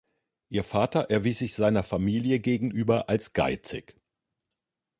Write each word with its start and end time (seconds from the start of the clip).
Ihr 0.49 0.63
Vater 0.63 1.11
erwies 1.11 1.37
sich 1.37 1.53
seiner 1.53 1.83
Familie 1.83 2.39
gegenüber 2.39 3.07
als 3.07 3.33
geizig. 3.33 3.95